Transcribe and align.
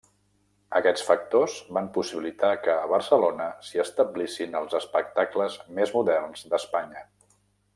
Aquests 0.77 1.03
factors 1.09 1.57
van 1.77 1.89
possibilitar 1.97 2.49
que 2.67 2.73
a 2.77 2.87
Barcelona 2.93 3.49
s'hi 3.67 3.83
establissin 3.85 4.59
els 4.61 4.77
espectacles 4.81 5.59
més 5.81 5.95
moderns 5.99 6.49
d'Espanya. 6.55 7.07